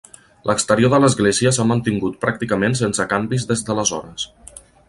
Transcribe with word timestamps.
L'exterior 0.51 0.91
de 0.93 0.99
l'església 1.03 1.51
s'ha 1.59 1.67
mantingut 1.73 2.17
pràcticament 2.27 2.79
sense 2.83 3.09
canvis 3.15 3.49
des 3.53 3.65
d'aleshores. 3.69 4.31